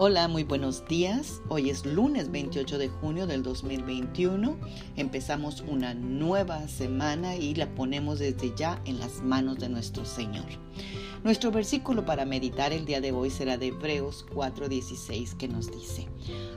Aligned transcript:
Hola, 0.00 0.28
muy 0.28 0.44
buenos 0.44 0.86
días. 0.86 1.42
Hoy 1.48 1.70
es 1.70 1.84
lunes 1.84 2.30
28 2.30 2.78
de 2.78 2.88
junio 2.88 3.26
del 3.26 3.42
2021. 3.42 4.56
Empezamos 4.94 5.64
una 5.66 5.92
nueva 5.92 6.68
semana 6.68 7.34
y 7.34 7.56
la 7.56 7.66
ponemos 7.74 8.20
desde 8.20 8.54
ya 8.54 8.80
en 8.84 9.00
las 9.00 9.22
manos 9.22 9.58
de 9.58 9.68
nuestro 9.68 10.04
Señor. 10.04 10.44
Nuestro 11.24 11.50
versículo 11.50 12.04
para 12.04 12.24
meditar 12.24 12.72
el 12.72 12.84
día 12.84 13.00
de 13.00 13.10
hoy 13.10 13.28
será 13.28 13.58
de 13.58 13.66
Hebreos 13.66 14.24
4:16 14.32 15.36
que 15.36 15.48
nos 15.48 15.68
dice, 15.68 16.06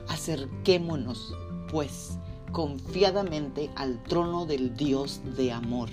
acerquémonos 0.06 1.34
pues 1.68 2.18
confiadamente 2.52 3.70
al 3.74 4.00
trono 4.04 4.46
del 4.46 4.76
Dios 4.76 5.20
de 5.36 5.50
amor 5.50 5.90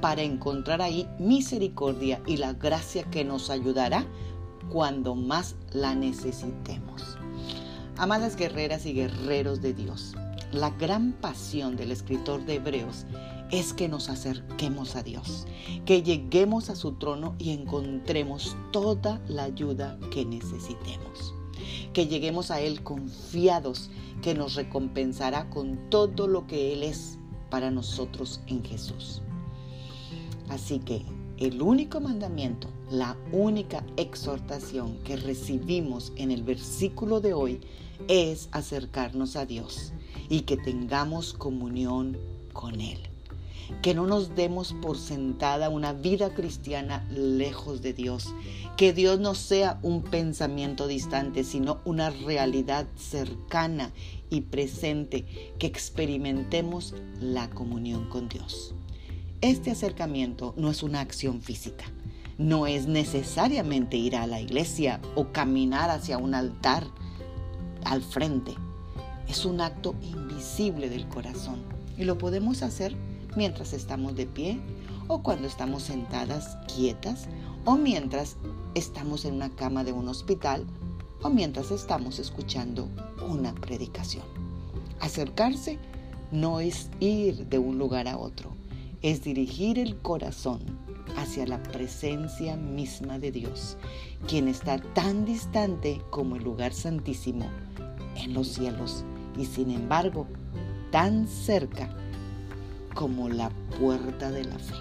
para 0.00 0.22
encontrar 0.22 0.80
ahí 0.80 1.06
misericordia 1.18 2.22
y 2.24 2.38
la 2.38 2.54
gracia 2.54 3.04
que 3.10 3.24
nos 3.24 3.50
ayudará 3.50 4.06
cuando 4.70 5.14
más 5.14 5.56
la 5.72 5.94
necesitemos. 5.94 7.16
Amadas 7.96 8.36
guerreras 8.36 8.86
y 8.86 8.92
guerreros 8.92 9.60
de 9.60 9.74
Dios, 9.74 10.14
la 10.52 10.70
gran 10.70 11.12
pasión 11.12 11.76
del 11.76 11.90
escritor 11.90 12.44
de 12.46 12.54
Hebreos 12.54 13.06
es 13.50 13.72
que 13.72 13.88
nos 13.88 14.08
acerquemos 14.08 14.96
a 14.96 15.02
Dios, 15.02 15.46
que 15.84 16.02
lleguemos 16.02 16.70
a 16.70 16.76
su 16.76 16.92
trono 16.92 17.34
y 17.38 17.50
encontremos 17.50 18.56
toda 18.72 19.20
la 19.26 19.44
ayuda 19.44 19.98
que 20.10 20.24
necesitemos. 20.24 21.34
Que 21.92 22.06
lleguemos 22.06 22.50
a 22.50 22.60
Él 22.60 22.82
confiados, 22.82 23.90
que 24.22 24.34
nos 24.34 24.54
recompensará 24.54 25.48
con 25.50 25.90
todo 25.90 26.28
lo 26.28 26.46
que 26.46 26.72
Él 26.72 26.82
es 26.82 27.18
para 27.50 27.70
nosotros 27.70 28.40
en 28.46 28.62
Jesús. 28.64 29.22
Así 30.48 30.78
que 30.78 31.04
el 31.40 31.62
único 31.62 32.00
mandamiento, 32.00 32.68
la 32.90 33.16
única 33.30 33.84
exhortación 33.96 34.98
que 35.04 35.16
recibimos 35.16 36.12
en 36.16 36.32
el 36.32 36.42
versículo 36.42 37.20
de 37.20 37.32
hoy 37.32 37.60
es 38.08 38.48
acercarnos 38.50 39.36
a 39.36 39.46
Dios 39.46 39.92
y 40.28 40.40
que 40.40 40.56
tengamos 40.56 41.34
comunión 41.34 42.18
con 42.52 42.80
Él. 42.80 42.98
Que 43.82 43.94
no 43.94 44.06
nos 44.06 44.34
demos 44.34 44.72
por 44.72 44.98
sentada 44.98 45.68
una 45.68 45.92
vida 45.92 46.34
cristiana 46.34 47.06
lejos 47.10 47.82
de 47.82 47.92
Dios. 47.92 48.34
Que 48.76 48.92
Dios 48.92 49.20
no 49.20 49.34
sea 49.34 49.78
un 49.82 50.02
pensamiento 50.02 50.88
distante, 50.88 51.44
sino 51.44 51.78
una 51.84 52.10
realidad 52.10 52.88
cercana 52.96 53.92
y 54.30 54.40
presente. 54.40 55.26
Que 55.58 55.66
experimentemos 55.66 56.94
la 57.20 57.50
comunión 57.50 58.08
con 58.08 58.28
Dios. 58.28 58.74
Este 59.40 59.70
acercamiento 59.70 60.52
no 60.56 60.68
es 60.68 60.82
una 60.82 60.98
acción 60.98 61.40
física. 61.40 61.84
No 62.38 62.66
es 62.66 62.88
necesariamente 62.88 63.96
ir 63.96 64.16
a 64.16 64.26
la 64.26 64.40
iglesia 64.40 65.00
o 65.14 65.28
caminar 65.28 65.90
hacia 65.90 66.18
un 66.18 66.34
altar 66.34 66.84
al 67.84 68.02
frente. 68.02 68.52
Es 69.28 69.44
un 69.44 69.60
acto 69.60 69.94
invisible 70.02 70.90
del 70.90 71.06
corazón 71.06 71.62
y 71.96 72.02
lo 72.02 72.18
podemos 72.18 72.62
hacer 72.62 72.96
mientras 73.36 73.74
estamos 73.74 74.16
de 74.16 74.26
pie 74.26 74.58
o 75.06 75.22
cuando 75.22 75.46
estamos 75.46 75.84
sentadas 75.84 76.58
quietas 76.74 77.28
o 77.64 77.76
mientras 77.76 78.38
estamos 78.74 79.24
en 79.24 79.34
una 79.34 79.50
cama 79.50 79.84
de 79.84 79.92
un 79.92 80.08
hospital 80.08 80.66
o 81.22 81.30
mientras 81.30 81.70
estamos 81.70 82.18
escuchando 82.18 82.88
una 83.28 83.54
predicación. 83.54 84.24
Acercarse 84.98 85.78
no 86.32 86.58
es 86.58 86.90
ir 86.98 87.46
de 87.46 87.58
un 87.58 87.78
lugar 87.78 88.08
a 88.08 88.18
otro, 88.18 88.57
es 89.02 89.22
dirigir 89.22 89.78
el 89.78 89.96
corazón 89.98 90.60
hacia 91.16 91.46
la 91.46 91.62
presencia 91.62 92.56
misma 92.56 93.18
de 93.18 93.32
Dios, 93.32 93.76
quien 94.26 94.48
está 94.48 94.78
tan 94.78 95.24
distante 95.24 96.00
como 96.10 96.36
el 96.36 96.44
lugar 96.44 96.72
santísimo 96.72 97.48
en 98.16 98.34
los 98.34 98.48
cielos 98.48 99.04
y 99.36 99.44
sin 99.44 99.70
embargo 99.70 100.26
tan 100.90 101.26
cerca 101.26 101.88
como 102.94 103.28
la 103.28 103.50
puerta 103.78 104.30
de 104.30 104.44
la 104.44 104.58
fe. 104.58 104.74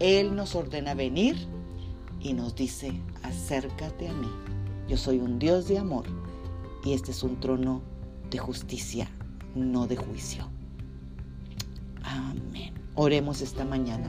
Él 0.00 0.34
nos 0.34 0.54
ordena 0.54 0.94
venir 0.94 1.36
y 2.20 2.32
nos 2.32 2.54
dice, 2.54 2.92
acércate 3.22 4.08
a 4.08 4.12
mí. 4.14 4.28
Yo 4.88 4.96
soy 4.96 5.18
un 5.18 5.38
Dios 5.38 5.68
de 5.68 5.78
amor 5.78 6.06
y 6.84 6.94
este 6.94 7.10
es 7.10 7.22
un 7.22 7.38
trono 7.40 7.82
de 8.30 8.38
justicia, 8.38 9.10
no 9.54 9.86
de 9.86 9.96
juicio. 9.96 10.53
Amén. 12.04 12.74
Oremos 12.94 13.40
esta 13.40 13.64
mañana. 13.64 14.08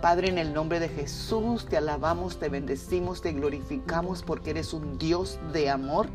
Padre, 0.00 0.28
en 0.28 0.38
el 0.38 0.54
nombre 0.54 0.80
de 0.80 0.88
Jesús, 0.88 1.66
te 1.66 1.76
alabamos, 1.76 2.38
te 2.38 2.48
bendecimos, 2.48 3.20
te 3.20 3.32
glorificamos 3.32 4.22
porque 4.22 4.50
eres 4.50 4.72
un 4.72 4.96
Dios 4.98 5.38
de 5.52 5.68
amor. 5.68 6.08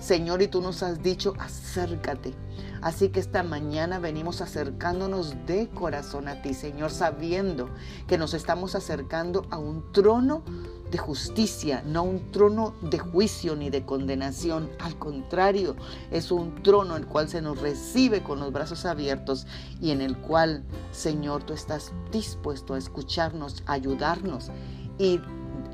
Señor, 0.00 0.42
y 0.42 0.48
tú 0.48 0.60
nos 0.60 0.82
has 0.82 1.02
dicho, 1.02 1.34
acércate. 1.38 2.34
Así 2.82 3.10
que 3.10 3.20
esta 3.20 3.44
mañana 3.44 4.00
venimos 4.00 4.40
acercándonos 4.40 5.34
de 5.46 5.68
corazón 5.68 6.26
a 6.26 6.42
ti, 6.42 6.52
Señor, 6.52 6.90
sabiendo 6.90 7.70
que 8.08 8.18
nos 8.18 8.34
estamos 8.34 8.74
acercando 8.74 9.46
a 9.50 9.58
un 9.58 9.92
trono 9.92 10.42
de 10.90 10.98
justicia, 10.98 11.82
no 11.86 12.02
un 12.02 12.30
trono 12.32 12.74
de 12.80 12.98
juicio 12.98 13.56
ni 13.56 13.70
de 13.70 13.84
condenación. 13.84 14.70
Al 14.78 14.98
contrario, 14.98 15.76
es 16.10 16.30
un 16.30 16.62
trono 16.62 16.96
el 16.96 17.06
cual 17.06 17.28
se 17.28 17.42
nos 17.42 17.60
recibe 17.60 18.22
con 18.22 18.40
los 18.40 18.52
brazos 18.52 18.84
abiertos 18.84 19.46
y 19.80 19.90
en 19.90 20.00
el 20.00 20.16
cual, 20.16 20.64
Señor, 20.92 21.44
tú 21.44 21.52
estás 21.52 21.92
dispuesto 22.10 22.74
a 22.74 22.78
escucharnos, 22.78 23.62
ayudarnos 23.66 24.50
y 24.98 25.20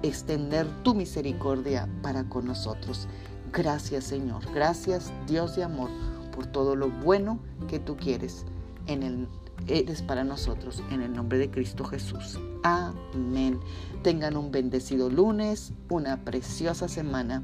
extender 0.03 0.67
tu 0.83 0.95
misericordia 0.95 1.89
para 2.03 2.29
con 2.29 2.47
nosotros. 2.47 3.09
Gracias, 3.53 4.05
Señor. 4.05 4.43
Gracias, 4.53 5.13
Dios 5.27 5.55
de 5.57 5.63
amor, 5.63 5.91
por 6.35 6.47
todo 6.47 6.75
lo 6.75 6.91
bueno 6.91 7.39
que 7.69 7.79
tú 7.79 7.97
quieres 7.97 8.45
en 8.87 9.03
el 9.03 9.29
eres 9.67 10.03
para 10.03 10.25
nosotros 10.25 10.83
en 10.91 11.03
el 11.03 11.13
nombre 11.13 11.39
de 11.39 11.51
Cristo 11.51 11.85
Jesús. 11.85 12.39
Amén. 12.63 13.61
Tengan 14.03 14.37
un 14.37 14.51
bendecido 14.51 15.11
lunes, 15.11 15.73
una 15.89 16.25
preciosa 16.25 16.89
semana. 16.89 17.43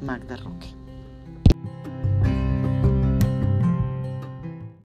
Magda 0.00 0.36
Roque. 0.36 0.83